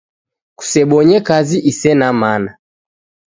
Kusebonye 0.57 1.17
kazi 1.27 1.57
isena 1.71 2.07
mana 2.21 2.51